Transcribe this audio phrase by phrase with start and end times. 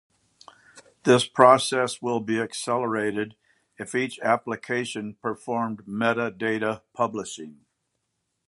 [1.03, 3.35] This process will be accelerated
[3.77, 7.65] if each application performed metadata publishing.